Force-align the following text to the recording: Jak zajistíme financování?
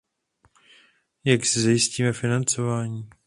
Jak 1.23 1.45
zajistíme 1.47 2.13
financování? 2.13 3.09